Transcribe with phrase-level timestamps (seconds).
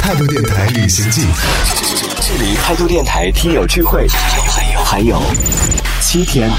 [0.00, 1.26] 态度电台旅行记，
[2.20, 5.20] 距离态度电台听友聚会，还有还有
[6.00, 6.50] 七天。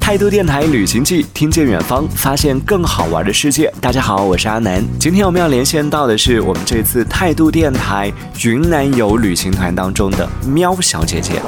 [0.00, 3.72] 态度电台旅行记，听见远方，发现更好玩的世界。
[3.80, 4.84] 大家好，我是阿南。
[4.98, 8.12] 今天我们要连线到的是我们这次态度电台
[8.42, 11.40] 云南游旅行团当中的喵小姐姐。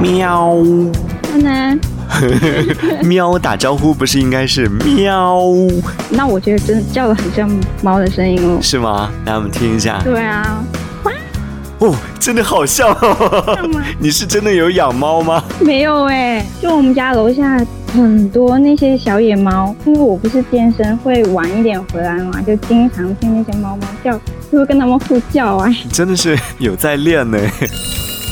[0.00, 0.54] 喵，
[1.32, 1.78] 阿南，
[3.04, 5.40] 喵打招呼不是应该是喵
[6.10, 7.48] 那我觉得真的叫的很像
[7.82, 8.58] 猫的声音哦。
[8.62, 9.10] 是吗？
[9.26, 10.00] 来，我们听一下。
[10.02, 10.64] 对啊，
[11.78, 13.70] 哦，真的好像哦。
[13.98, 15.42] 你是真的有养猫吗？
[15.60, 17.58] 没有哎，就我们家楼下
[17.92, 24.12] 很多那些小野猫，因为我不是健身，会晚一点回来嘛，就经常听那些猫猫叫，
[24.50, 25.68] 就会跟它们互叫啊。
[25.92, 27.38] 真的是有在练呢。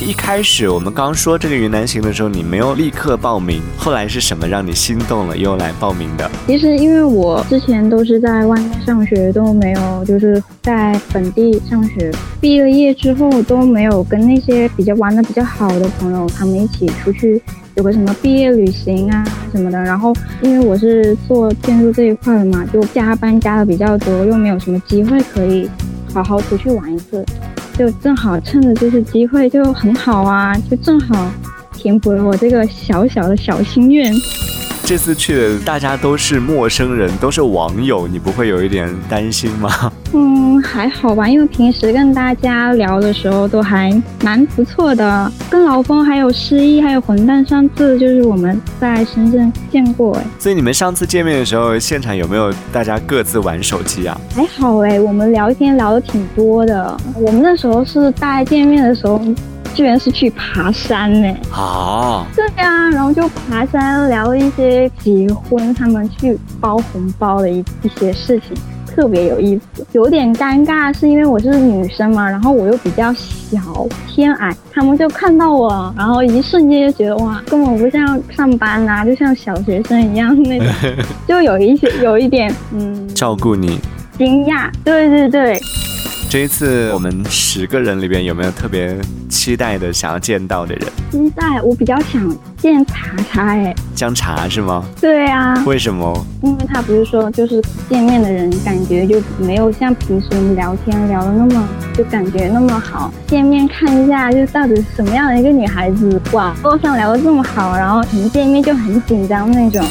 [0.04, 6.30] 一开始我们刚说这个云南行的时候，你没有立刻报名，后来是什么让你心动了，又来报名的？
[6.46, 12.12] 其实因为我之前都是在外面上学，都没有就是在本地上学。
[12.40, 17.40] 毕了业之后都没有跟那些比较玩的比较好的朋友，他们一起出去
[17.74, 19.82] 有个什么毕业旅行啊什么的。
[19.82, 25.68] 然后因为我是做建筑这一块的嘛，就加班加的比较多，又没有什么机会可以
[26.12, 27.24] 好好出去玩一次。
[27.78, 31.30] 就正好趁着这次机会就很好啊，就正好
[31.74, 34.10] 填补了我这个小小的小心愿。
[34.86, 39.92] 这次去的大家都是陌生人，都是网友，你不会有一点担心吗？
[40.14, 43.90] 嗯，还好吧，因为平时跟大家聊的时候都还
[44.22, 45.32] 蛮不错的。
[45.50, 54.16] 跟老峰还有诗意还有混蛋，上次就是我们在深圳见过，哎，所以你们上次见面的时候，现场有没有大家各自玩手机啊？
[54.36, 56.96] 还好哎，我们聊天聊的挺多的。
[57.16, 59.20] 我们那时候是大家见面的时候。
[59.76, 61.36] 居然是去爬山呢！
[61.52, 68.56] 啊，对呀，然后就爬山聊了一些结婚他们去包红包的一一些事情，
[68.86, 69.86] 特别有意思。
[69.92, 80.66] 有点尴尬是因为我是女生嘛，然后我又比较小偏矮，他们就看到我，然后一瞬间就觉得哇，根本不像上班啊，就像小学生一样那种，
[81.28, 83.78] 就有一些有一点嗯， 照顾你，
[84.16, 85.60] 惊讶，对对对。
[86.36, 88.94] 这一次我们十个人里边有没有特别
[89.26, 90.86] 期待的想要见到的人？
[91.10, 94.84] 期待，我比较想见茶茶哎，姜茶是吗？
[95.00, 95.54] 对啊。
[95.64, 96.26] 为什么？
[96.42, 109.82] 因为他不是说就是见面的人感觉就没有像平时聊天聊的那么就感觉那么好，见面看一下就到底什么样的一个女孩子，网络上聊的这么好，然后可能见面就很紧张那种。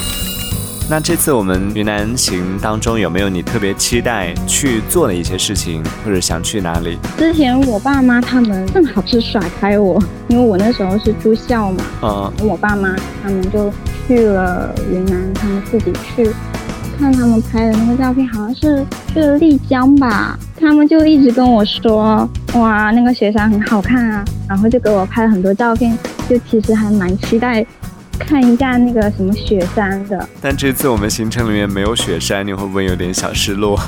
[0.87, 6.97] 那这次我们云南行当中有没有你特别期待去做的一些事情，或者想去哪里？
[7.17, 13.73] 之前我爸妈他们正好是甩开我，因为我那时候是住校嘛，嗯，我爸妈他们就
[14.07, 16.31] 去了云南，他们自己去
[16.99, 25.97] 看他们拍的那个照片，好像是去了丽江吧，他们就一直跟我说，哇，那个雪山很好看啊，然后就给我拍了很多照片，
[26.29, 27.65] 就其实还蛮期待。
[28.17, 33.79] 看一下那个什么雪山的，但这次我们行程里面没有雪山，你会不会有点小失落？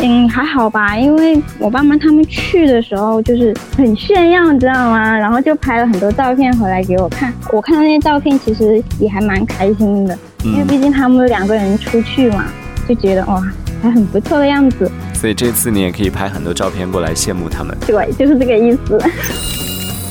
[0.00, 5.16] 嗯，还好吧，因为我爸妈他们去的时候就是很炫耀，你知道吗？
[5.16, 7.32] 然后就拍了很多照片回来给我看。
[7.52, 12.44] 我看到那些照片，其实也还蛮开心的，因为毕竟他们两个人出去嘛，
[12.88, 13.42] 就觉得哇，
[13.82, 14.88] 还很不错的样子。
[15.14, 17.76] 所以这次你也可以拍很多照片过来羡慕他们。
[17.84, 18.98] 对，就是这个意思。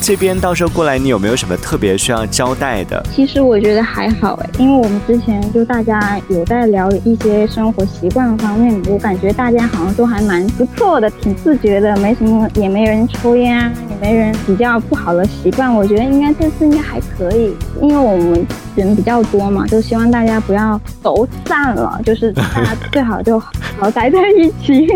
[0.07, 3.06] 这边到时候过来，你有没有什么特别需要交代的？
[3.13, 15.75] 其实我觉得还好哎，因为我们之前就大家有在聊一些生活习惯方面，我感觉大家好像都还蛮不错的，挺自觉的，没什么，也没人抽烟啊，也没人比较不好的习惯。
[15.75, 18.47] 我觉得应该这次应该还可以，因为我们
[18.78, 24.88] 人比较多嘛，就希望大家不要走散了，就是大家最好就好待在一起，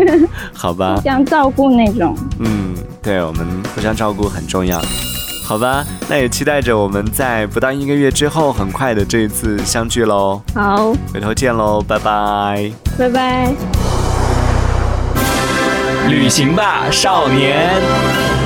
[0.54, 2.16] 好吧， 互相照顾那种。
[2.38, 2.71] 嗯。
[3.02, 4.80] 对我们互相照顾很重要，
[5.44, 5.84] 好吧？
[6.08, 10.40] 那也期待着我们在不到一个月之后，很快的这一次相聚喽。
[10.54, 13.52] 好，回头见喽，拜拜，拜拜。
[16.08, 18.41] 旅行吧，少年。